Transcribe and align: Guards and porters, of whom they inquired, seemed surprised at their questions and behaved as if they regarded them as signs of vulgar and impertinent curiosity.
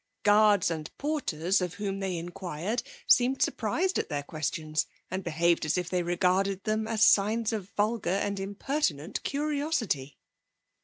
Guards 0.23 0.71
and 0.71 0.89
porters, 0.97 1.61
of 1.61 1.75
whom 1.75 1.99
they 1.99 2.17
inquired, 2.17 2.81
seemed 3.05 3.39
surprised 3.39 3.99
at 3.99 4.09
their 4.09 4.23
questions 4.23 4.87
and 5.11 5.23
behaved 5.23 5.63
as 5.63 5.77
if 5.77 5.91
they 5.91 6.01
regarded 6.01 6.63
them 6.63 6.87
as 6.87 7.03
signs 7.03 7.53
of 7.53 7.69
vulgar 7.77 8.09
and 8.09 8.39
impertinent 8.39 9.21
curiosity. 9.21 10.17